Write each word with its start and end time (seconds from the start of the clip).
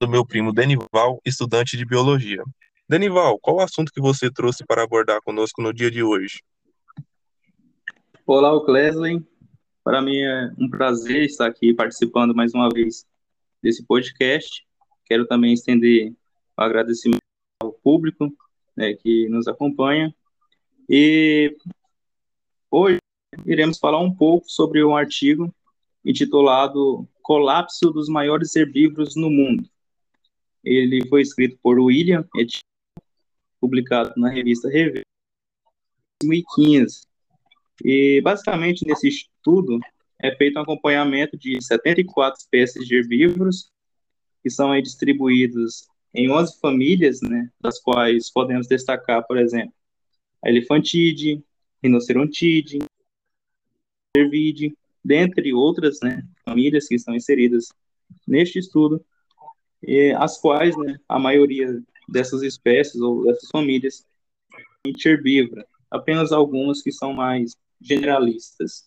do 0.00 0.08
meu 0.08 0.24
primo 0.24 0.52
Denival, 0.52 1.20
estudante 1.24 1.76
de 1.76 1.84
biologia. 1.84 2.44
Denival, 2.88 3.38
qual 3.40 3.56
o 3.56 3.60
assunto 3.60 3.92
que 3.92 4.00
você 4.00 4.30
trouxe 4.30 4.64
para 4.64 4.84
abordar 4.84 5.20
conosco 5.22 5.60
no 5.60 5.74
dia 5.74 5.90
de 5.90 6.02
hoje? 6.02 6.40
Olá, 8.24 8.64
Clesley. 8.64 9.26
Para 9.82 10.00
mim 10.00 10.18
é 10.18 10.52
um 10.56 10.70
prazer 10.70 11.24
estar 11.24 11.46
aqui 11.46 11.74
participando 11.74 12.32
mais 12.34 12.54
uma 12.54 12.68
vez 12.68 13.04
desse 13.60 13.84
podcast. 13.84 14.64
Quero 15.04 15.26
também 15.26 15.52
estender 15.52 16.12
o 16.56 16.62
agradecimento 16.62 17.20
ao 17.60 17.72
público 17.72 18.32
né, 18.76 18.94
que 18.94 19.28
nos 19.28 19.48
acompanha. 19.48 20.14
E 20.88 21.56
hoje 22.70 22.98
iremos 23.44 23.78
falar 23.78 23.98
um 23.98 24.14
pouco 24.14 24.48
sobre 24.48 24.84
um 24.84 24.96
artigo 24.96 25.52
intitulado 26.04 27.08
Colapso 27.20 27.90
dos 27.90 28.08
Maiores 28.08 28.54
Herbívoros 28.54 29.16
no 29.16 29.28
Mundo. 29.28 29.68
Ele 30.68 31.06
foi 31.08 31.22
escrito 31.22 31.58
por 31.62 31.80
William 31.80 32.28
publicado 33.58 34.12
na 34.18 34.28
revista 34.28 34.68
Revista 34.68 35.06
2015. 36.22 37.06
E, 37.82 38.20
basicamente, 38.20 38.86
nesse 38.86 39.08
estudo, 39.08 39.78
é 40.20 40.34
feito 40.36 40.58
um 40.58 40.62
acompanhamento 40.62 41.38
de 41.38 41.58
74 41.64 42.40
espécies 42.40 42.86
de 42.86 42.96
herbívoros, 42.96 43.70
que 44.42 44.50
são 44.50 44.70
aí 44.70 44.82
distribuídos 44.82 45.88
em 46.12 46.30
11 46.30 46.60
famílias, 46.60 47.22
né, 47.22 47.50
das 47.58 47.80
quais 47.80 48.30
podemos 48.30 48.66
destacar, 48.66 49.26
por 49.26 49.38
exemplo, 49.38 49.72
a 50.44 50.50
elefantide, 50.50 51.42
rinocerontide, 51.82 52.78
cervide, 54.14 54.76
dentre 55.02 55.54
outras 55.54 55.98
né, 56.02 56.22
famílias 56.44 56.86
que 56.86 56.94
estão 56.94 57.14
inseridas 57.14 57.68
neste 58.26 58.58
estudo, 58.58 59.02
e, 59.88 60.12
as 60.12 60.38
quais 60.38 60.76
né, 60.76 61.00
a 61.08 61.18
maioria 61.18 61.82
dessas 62.06 62.42
espécies 62.42 63.00
ou 63.00 63.24
dessas 63.24 63.48
famílias 63.48 64.06
é 64.86 65.08
herbívora, 65.08 65.66
apenas 65.90 66.30
algumas 66.30 66.82
que 66.82 66.92
são 66.92 67.14
mais 67.14 67.56
generalistas. 67.80 68.86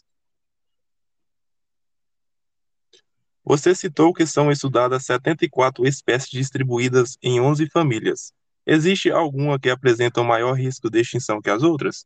Você 3.44 3.73
citou 3.73 4.14
que 4.14 4.28
são 4.28 4.52
estudadas 4.52 5.06
74 5.06 5.88
espécies 5.88 6.30
distribuídas 6.30 7.17
em 7.20 7.42
11 7.42 7.67
famílias. 7.72 8.31
Existe 8.64 9.09
alguma 9.09 9.59
que 9.59 9.72
apresenta 9.72 10.22
um 10.22 10.26
maior 10.26 10.54
risco 10.54 10.88
de 10.88 11.00
extinção 11.00 11.42
que 11.42 11.50
as 11.50 11.64
outras? 11.64 12.06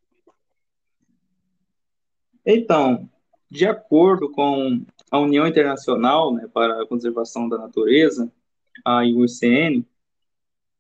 Então, 2.46 3.10
de 3.52 3.68
acordo 3.68 4.32
com 4.32 4.86
a 5.12 5.20
União 5.20 5.46
Internacional 5.46 6.34
né, 6.34 6.48
para 6.54 6.82
a 6.82 6.88
Conservação 6.88 7.50
da 7.50 7.58
Natureza, 7.58 8.32
a 8.84 9.04
IUCN, 9.04 9.86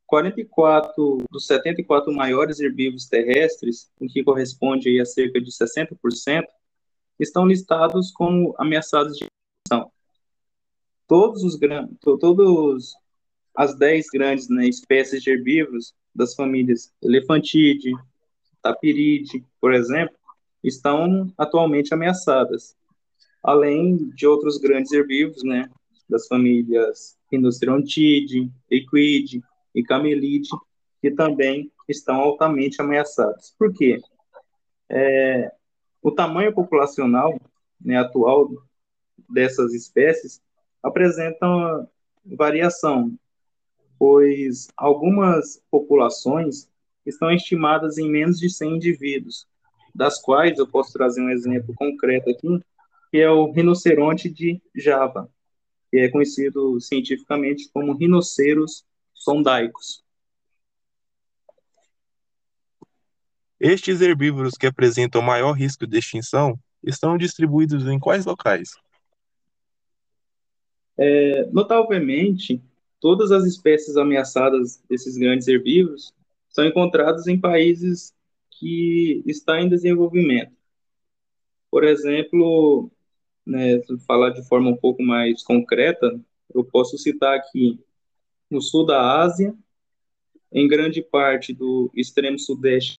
44 0.05 1.17
dos 1.31 1.47
74 1.47 2.13
maiores 2.13 2.59
herbívoros 2.59 3.07
terrestres, 3.07 3.89
o 3.99 4.07
que 4.07 4.23
corresponde 4.23 4.99
a 4.99 5.05
cerca 5.05 5.41
de 5.41 5.51
60%, 5.51 6.45
estão 7.19 7.47
listados 7.47 8.11
como 8.11 8.53
ameaçados 8.57 9.17
de 9.17 9.25
extinção. 9.25 9.91
Todos 11.07 11.43
os 11.43 11.57
todos 12.19 12.95
as 13.55 13.77
10 13.77 14.07
grandes 14.11 14.49
né, 14.49 14.67
espécies 14.67 15.23
de 15.23 15.31
herbívoros 15.31 15.93
das 16.13 16.35
famílias 16.35 16.91
Elefantide, 17.01 17.91
Tapiride, 18.61 19.45
por 19.61 19.73
exemplo, 19.73 20.15
estão 20.63 21.31
atualmente 21.37 21.93
ameaçadas, 21.93 22.75
além 23.43 24.09
de 24.09 24.25
outros 24.25 24.57
grandes 24.57 24.91
herbívoros, 24.91 25.43
né, 25.43 25.69
das 26.09 26.27
famílias 26.27 27.14
Rinocerontide, 27.31 28.51
Equide, 28.69 29.43
e 29.75 29.83
camelide, 29.83 30.49
que 31.01 31.11
também 31.11 31.69
estão 31.87 32.15
altamente 32.15 32.81
ameaçados. 32.81 33.53
Por 33.59 33.73
quê? 33.73 33.99
É, 34.89 35.51
o 36.01 36.11
tamanho 36.11 36.53
populacional 36.53 37.37
né, 37.79 37.97
atual 37.97 38.49
dessas 39.29 39.73
espécies 39.73 40.41
apresenta 40.81 41.45
variação, 42.25 43.13
pois 43.99 44.67
algumas 44.77 45.61
populações 45.69 46.69
estão 47.05 47.31
estimadas 47.31 47.97
em 47.97 48.09
menos 48.09 48.39
de 48.39 48.49
100 48.49 48.75
indivíduos, 48.75 49.47
das 49.93 50.21
quais 50.21 50.57
eu 50.57 50.67
posso 50.67 50.93
trazer 50.93 51.21
um 51.21 51.29
exemplo 51.29 51.73
concreto 51.75 52.29
aqui, 52.29 52.59
que 53.11 53.17
é 53.17 53.29
o 53.29 53.51
rinoceronte 53.51 54.29
de 54.29 54.61
Java, 54.75 55.29
que 55.95 55.99
é 56.01 56.09
conhecido 56.09 56.77
cientificamente 56.81 57.69
como 57.71 57.95
rinoceros 57.95 58.83
sondaicos. 59.13 60.03
Estes 63.57 64.01
herbívoros 64.01 64.55
que 64.59 64.67
apresentam 64.67 65.21
maior 65.21 65.53
risco 65.53 65.87
de 65.87 65.97
extinção 65.97 66.59
estão 66.83 67.17
distribuídos 67.17 67.87
em 67.87 67.97
quais 67.97 68.25
locais? 68.25 68.71
É, 70.97 71.45
notavelmente, 71.53 72.61
todas 72.99 73.31
as 73.31 73.45
espécies 73.45 73.95
ameaçadas 73.95 74.83
desses 74.89 75.15
grandes 75.15 75.47
herbívoros 75.47 76.13
são 76.49 76.65
encontradas 76.65 77.25
em 77.25 77.39
países 77.39 78.13
que 78.51 79.23
estão 79.25 79.59
em 79.59 79.69
desenvolvimento. 79.69 80.51
Por 81.71 81.85
exemplo, 81.85 82.91
né, 83.45 83.81
falar 84.07 84.31
de 84.31 84.41
forma 84.47 84.69
um 84.69 84.75
pouco 84.75 85.03
mais 85.03 85.43
concreta, 85.43 86.19
eu 86.53 86.63
posso 86.63 86.97
citar 86.97 87.35
aqui 87.35 87.79
no 88.49 88.61
sul 88.61 88.85
da 88.85 89.21
Ásia, 89.21 89.55
em 90.51 90.67
grande 90.67 91.01
parte 91.01 91.53
do 91.53 91.91
extremo 91.93 92.39
sudeste, 92.39 92.95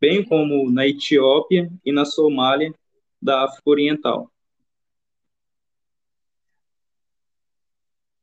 bem 0.00 0.24
como 0.24 0.70
na 0.70 0.86
Etiópia 0.86 1.70
e 1.84 1.92
na 1.92 2.04
Somália 2.04 2.72
da 3.20 3.44
África 3.44 3.70
Oriental. 3.70 4.30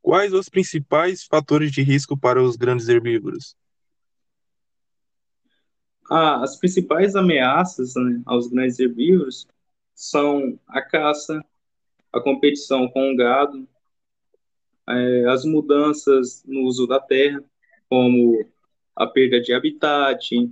Quais 0.01 0.33
os 0.33 0.49
principais 0.49 1.23
fatores 1.23 1.71
de 1.71 1.81
risco 1.81 2.17
para 2.17 2.41
os 2.41 2.55
grandes 2.55 2.87
herbívoros? 2.87 3.55
Ah, 6.09 6.43
as 6.43 6.55
principais 6.57 7.15
ameaças 7.15 7.95
né, 7.95 8.21
aos 8.25 8.47
grandes 8.47 8.79
herbívoros 8.79 9.47
são 9.95 10.59
a 10.67 10.81
caça, 10.81 11.43
a 12.11 12.19
competição 12.19 12.87
com 12.89 13.11
o 13.11 13.15
gado, 13.15 13.67
é, 14.87 15.25
as 15.29 15.45
mudanças 15.45 16.43
no 16.45 16.61
uso 16.61 16.85
da 16.85 16.99
terra, 16.99 17.43
como 17.89 18.45
a 18.95 19.07
perda 19.07 19.39
de 19.41 19.53
habitat, 19.53 20.51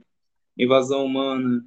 invasão 0.58 1.06
humana, 1.06 1.64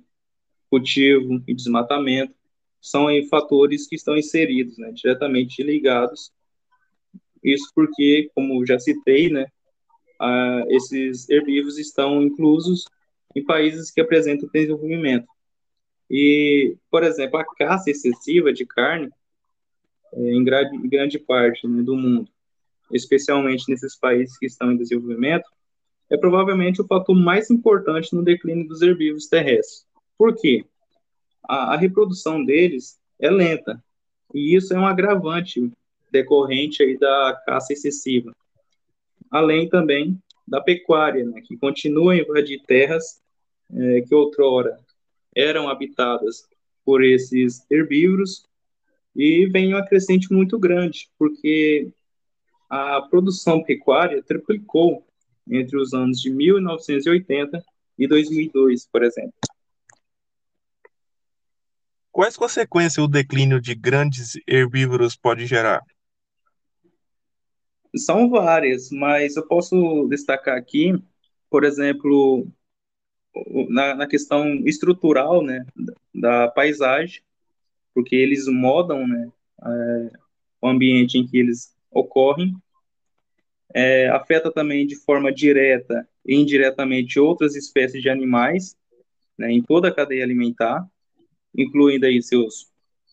cultivo 0.71 1.43
e 1.47 1.55
desmatamento, 1.55 2.35
são 2.81 3.07
aí 3.07 3.27
fatores 3.29 3.87
que 3.87 3.97
estão 3.97 4.17
inseridos, 4.17 4.79
né, 4.79 4.91
diretamente 4.93 5.63
ligados. 5.63 6.33
Isso 7.43 7.71
porque, 7.75 8.31
como 8.35 8.65
já 8.67 8.79
citei, 8.79 9.31
né, 9.31 9.47
a, 10.21 10.65
esses 10.69 11.29
herbívoros 11.29 11.79
estão 11.79 12.23
inclusos 12.23 12.85
em 13.35 13.45
países 13.45 13.91
que 13.91 14.01
apresentam 14.01 14.49
desenvolvimento. 14.53 15.27
E, 16.11 16.77
por 16.91 17.03
exemplo, 17.03 17.39
a 17.39 17.45
caça 17.45 17.91
excessiva 17.91 18.53
de 18.53 18.65
carne, 18.65 19.11
é, 20.13 20.21
em, 20.21 20.45
grande, 20.45 20.77
em 20.77 20.89
grande 20.89 21.19
parte 21.19 21.67
né, 21.67 21.83
do 21.83 21.97
mundo, 21.97 22.29
especialmente 22.93 23.69
nesses 23.69 23.97
países 23.97 24.39
que 24.39 24.47
estão 24.47 24.73
em 24.73 24.77
desenvolvimento, 24.77 25.49
é 26.09 26.17
provavelmente 26.17 26.81
o 26.81 26.87
fator 26.87 27.17
mais 27.17 27.51
importante 27.51 28.15
no 28.15 28.23
declínio 28.23 28.69
dos 28.69 28.81
herbívoros 28.83 29.27
terrestres. 29.27 29.85
Por 30.17 30.35
quê? 30.37 30.65
A, 31.43 31.75
a 31.75 31.77
reprodução 31.77 32.45
deles 32.45 32.99
é 33.19 33.29
lenta, 33.29 33.83
e 34.33 34.55
isso 34.55 34.73
é 34.73 34.79
um 34.79 34.87
agravante 34.87 35.71
decorrente 36.11 36.83
aí 36.83 36.97
da 36.97 37.43
caça 37.45 37.73
excessiva. 37.73 38.33
Além 39.31 39.69
também 39.69 40.19
da 40.47 40.61
pecuária, 40.61 41.25
né, 41.25 41.41
que 41.41 41.57
continua 41.57 42.13
a 42.13 42.17
invadir 42.17 42.63
terras 42.65 43.21
é, 43.75 44.01
que 44.03 44.15
outrora 44.15 44.79
eram 45.37 45.69
habitadas 45.69 46.49
por 46.85 47.05
esses 47.05 47.65
herbívoros 47.71 48.47
e 49.15 49.47
vem 49.47 49.75
uma 49.75 49.85
crescente 49.85 50.33
muito 50.33 50.59
grande, 50.59 51.11
porque 51.19 51.93
a 52.71 53.03
produção 53.03 53.63
pecuária 53.63 54.23
triplicou 54.23 55.07
entre 55.49 55.77
os 55.77 55.93
anos 55.93 56.21
de 56.21 56.31
1980 56.31 57.63
e 57.99 58.09
2002, 58.09 58.89
por 58.91 59.05
exemplo. 59.05 59.33
Quais 62.11 62.37
consequências 62.37 63.05
o 63.05 63.09
declínio 63.09 63.61
de 63.61 63.75
grandes 63.75 64.33
herbívoros 64.49 65.17
pode 65.17 65.47
gerar? 65.47 65.83
São 67.95 68.29
várias, 68.31 68.91
mas 68.91 69.37
eu 69.37 69.47
posso 69.47 70.07
destacar 70.09 70.57
aqui, 70.57 70.95
por 71.51 71.65
exemplo, 71.65 72.47
na, 73.69 73.95
na 73.95 74.07
questão 74.07 74.55
estrutural 74.67 75.43
né, 75.43 75.67
da, 76.15 76.49
paisagem, 76.49 77.23
porque 77.95 78.15
eles 78.17 78.47
modam 78.47 79.07
né, 79.07 79.31
é, 79.63 80.11
o 80.61 80.69
ambiente 80.69 81.19
em 81.19 81.27
que 81.27 81.39
eles 81.39 81.75
ocorrem 81.91 82.55
É, 83.75 84.09
afeta 84.09 84.51
também 84.51 84.87
de 84.87 84.97
forma 84.97 85.31
direta 85.31 86.09
e 86.25 86.35
indiretamente 86.35 87.19
outras 87.19 87.55
espécies 87.55 88.01
de 88.01 88.09
animais, 88.09 88.77
né, 89.37 89.51
em 89.51 89.61
toda 89.61 89.89
a 89.89 89.95
cadeia 89.95 90.25
alimentar, 90.25 90.87
incluindo 91.55 92.07
aí 92.07 92.23
seus 92.23 92.71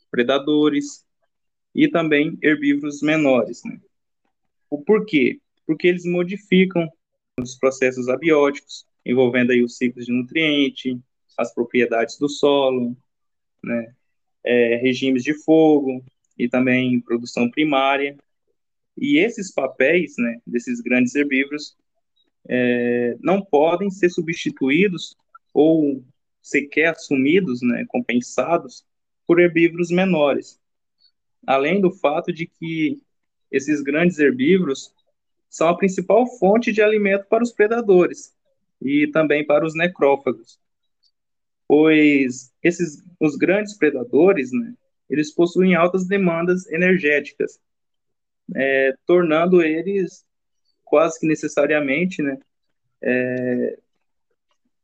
predadores 0.09 1.03
e 1.75 1.89
também 1.89 2.37
herbívoros 2.41 3.01
menores. 3.01 3.61
Né. 3.65 3.77
O 4.69 4.81
porquê? 4.81 5.39
Porque 5.65 5.87
eles 5.87 6.05
modificam 6.05 6.87
os 7.39 7.55
processos 7.57 8.07
abióticos, 8.07 8.85
envolvendo 9.05 9.51
aí 9.51 9.63
os 9.63 9.77
ciclos 9.77 10.05
de 10.05 10.11
nutriente, 10.11 10.99
as 11.37 11.53
propriedades 11.53 12.17
do 12.17 12.29
solo, 12.29 12.95
né, 13.63 13.93
é, 14.43 14.75
regimes 14.77 15.23
de 15.23 15.33
fogo 15.33 16.03
e 16.37 16.47
também 16.47 16.99
produção 17.01 17.49
primária. 17.49 18.17
E 18.97 19.17
esses 19.17 19.51
papéis, 19.51 20.15
né, 20.17 20.39
desses 20.45 20.79
grandes 20.81 21.15
herbívoros, 21.15 21.75
é, 22.47 23.17
não 23.21 23.41
podem 23.41 23.89
ser 23.89 24.09
substituídos 24.09 25.15
ou 25.53 26.03
sequer 26.41 26.89
assumidos, 26.89 27.61
né, 27.61 27.85
compensados 27.87 28.85
por 29.25 29.39
herbívoros 29.39 29.89
menores. 29.89 30.59
Além 31.45 31.79
do 31.79 31.91
fato 31.91 32.31
de 32.31 32.45
que 32.45 33.01
esses 33.51 33.81
grandes 33.81 34.19
herbívoros 34.19 34.93
são 35.49 35.69
a 35.69 35.77
principal 35.77 36.25
fonte 36.37 36.71
de 36.71 36.81
alimento 36.81 37.27
para 37.27 37.43
os 37.43 37.51
predadores 37.51 38.33
e 38.83 39.07
também 39.07 39.45
para 39.45 39.65
os 39.65 39.73
necrófagos. 39.73 40.59
Pois 41.67 42.51
esses 42.61 43.01
os 43.19 43.35
grandes 43.35 43.77
predadores, 43.77 44.51
né, 44.51 44.73
eles 45.09 45.33
possuem 45.33 45.75
altas 45.75 46.05
demandas 46.05 46.67
energéticas, 46.67 47.59
é, 48.55 48.93
tornando 49.05 49.61
eles 49.61 50.25
quase 50.83 51.19
que 51.19 51.25
necessariamente, 51.25 52.21
né, 52.21 52.37
é, 53.01 53.79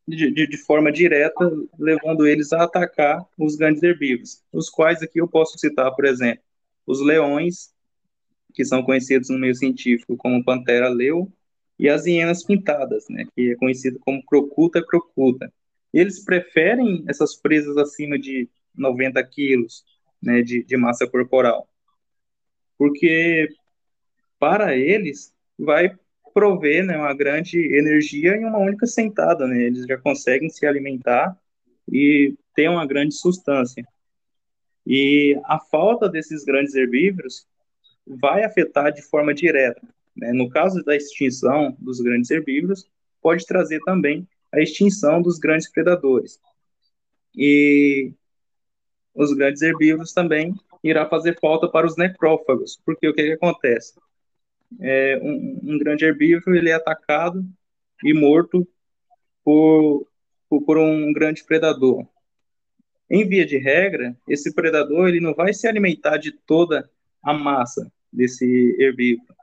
de, 0.07 0.48
de, 0.48 0.57
forma 0.57 0.92
direta, 0.92 1.51
levando 1.78 2.25
eles 2.25 2.51
a 2.51 2.63
atacar 2.63 3.24
os 3.38 3.56
grandes 3.56 3.84
herbívoros, 3.84 4.42
os 4.51 4.69
quais 4.69 5.04
aqui 5.04 5.19
eu 5.19 5.28
posso 5.28 5.60
citar, 5.60 5.94
por 5.96 6.06
exemplo, 6.06 6.44
os 6.88 7.00
leões, 7.01 7.72
que 8.54 8.66
são 8.66 8.81
conhecidos 8.81 9.30
no 9.30 9.38
meio 9.38 9.54
científico 9.54 10.18
como 10.18 10.44
pantera 10.44 10.90
leu, 10.90 11.31
e 11.79 11.89
as 11.89 12.05
hienas 12.05 12.43
pintadas, 12.43 13.05
né, 13.09 13.25
que 13.35 13.51
é 13.51 13.55
conhecido 13.55 13.99
como 13.99 14.23
crocuta 14.25 14.85
crocuta 14.85 15.51
eles 15.93 16.23
preferem 16.23 17.03
essas 17.07 17.35
presas 17.35 17.77
acima 17.77 18.17
de 18.17 18.47
90 18.75 19.21
quilos 19.25 19.83
né, 20.21 20.41
de, 20.41 20.63
de 20.63 20.77
massa 20.77 21.07
corporal, 21.07 21.67
porque 22.77 23.49
para 24.37 24.75
eles 24.75 25.33
vai 25.57 25.95
prover 26.33 26.85
né, 26.85 26.95
uma 26.97 27.13
grande 27.13 27.59
energia 27.75 28.35
em 28.35 28.45
uma 28.45 28.59
única 28.59 28.85
sentada, 28.85 29.47
né? 29.47 29.63
Eles 29.63 29.85
já 29.85 29.97
conseguem 29.97 30.49
se 30.49 30.65
alimentar 30.65 31.35
e 31.91 32.35
ter 32.55 32.69
uma 32.69 32.85
grande 32.85 33.15
substância. 33.15 33.83
E 34.85 35.37
a 35.45 35.59
falta 35.59 36.07
desses 36.07 36.45
grandes 36.45 36.75
herbívoros 36.75 37.45
vai 38.05 38.43
afetar 38.43 38.93
de 38.93 39.01
forma 39.01 39.33
direta. 39.33 39.81
Né? 40.19 40.31
No 40.33 40.50
caso 40.50 40.83
da 40.83 40.95
extinção 40.95 41.75
dos 41.80 42.00
grandes 42.01 42.30
herbívoros, 42.30 42.89
pode 43.21 43.45
trazer 43.45 43.80
também 43.81 44.27
a 44.51 44.60
extinção 44.60 45.21
dos 45.21 45.38
grandes 45.38 45.69
predadores. 45.71 46.39
E 47.36 48.12
os 49.13 49.33
grandes 49.33 49.62
herbívoros 49.62 50.13
também 50.13 50.54
irá 50.83 51.06
fazer 51.07 51.39
falta 51.39 51.68
para 51.68 51.86
os 51.86 51.98
necrófagos, 51.98 52.80
porque 52.86 53.07
o 53.07 53.13
que, 53.13 53.24
que 53.24 53.31
acontece? 53.33 53.94
É, 54.80 55.19
um, 55.21 55.60
um, 55.63 55.77
grande 55.77 56.06
herbívoro 56.06 56.56
ele 56.56 56.69
é 56.69 56.74
atacado 56.74 57.44
e 58.04 58.13
morto 58.13 58.68
por, 59.44 60.07
por, 60.48 60.62
por 60.63 60.77
um 60.77 61.12
grande 61.12 61.44
predador. 61.44 62.07
Em 63.10 63.27
via 63.27 63.45
de 63.45 63.57
regra, 63.57 64.15
esse 64.27 64.54
predador 64.54 65.10
ele 65.10 65.19
não 65.19 65.33
vai 65.33 65.54
se 65.54 65.68
alimentar 65.68 66.18
de 66.18 66.31
toda 66.31 66.89
a 67.24 67.33
massa 67.33 67.92
desse 68.13 68.45
herbívoro. 68.80 69.38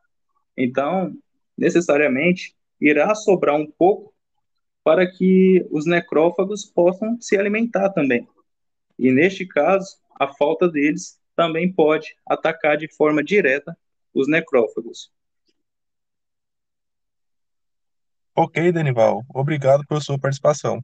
Então, 0.56 1.12
necessariamente, 1.56 2.54
irá 2.80 3.14
sobrar 3.14 3.56
um 3.56 3.70
pouco 3.70 4.14
para 4.82 5.06
que 5.10 5.66
os 5.70 5.84
necrófagos 5.86 6.64
possam 6.64 7.20
se 7.20 7.36
alimentar 7.36 7.90
também. 7.90 8.26
E 8.98 9.10
neste 9.10 9.44
caso, 9.46 9.96
a 10.18 10.28
falta 10.28 10.68
deles 10.68 11.20
também 11.34 11.70
pode 11.70 12.16
atacar 12.26 12.76
de 12.76 12.88
forma 12.94 13.22
direta 13.22 13.76
os 14.14 14.28
necrófagos. 14.28 15.10
Ok, 18.34 18.70
Denival. 18.70 19.24
Obrigado 19.34 19.86
pela 19.86 20.00
sua 20.00 20.18
participação. 20.18 20.82